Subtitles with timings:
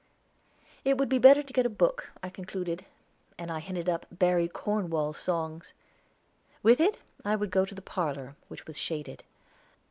[0.83, 2.87] It would be better to get a book, I concluded,
[3.37, 5.73] and hunted up Barry Cornwall's songs.
[6.63, 9.23] With it I would go to the parlor, which was shaded.